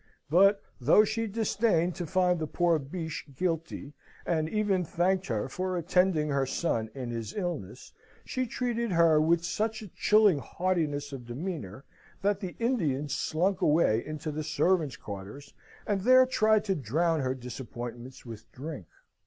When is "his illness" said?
7.11-7.93